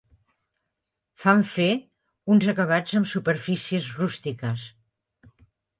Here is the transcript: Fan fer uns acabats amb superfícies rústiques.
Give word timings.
Fan 1.25 1.43
fer 1.57 1.67
uns 2.37 2.49
acabats 2.55 2.99
amb 3.01 3.13
superfícies 3.15 3.93
rústiques. 4.01 4.67